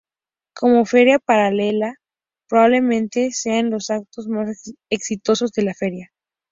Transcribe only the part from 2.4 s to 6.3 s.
probablemente sean los actos más exitosos de la feria.